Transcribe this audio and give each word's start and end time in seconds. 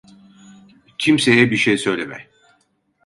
Kimseye 0.97 1.51
bir 1.51 1.57
şey 1.57 1.77
söyleme. 1.77 2.29